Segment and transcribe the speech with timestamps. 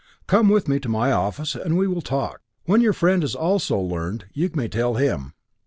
[0.25, 2.41] "Come with me to my office, and we will talk.
[2.63, 5.35] When your friend has also learned, you may tell him."